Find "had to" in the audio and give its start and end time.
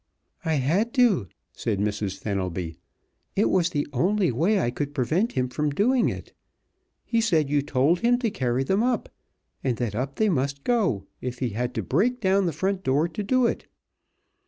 0.55-1.27, 11.49-11.83